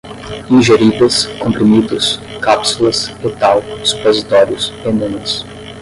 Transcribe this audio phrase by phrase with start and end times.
[0.49, 5.45] ingeridas, comprimidos, cápsulas, retal, supositórios, enemas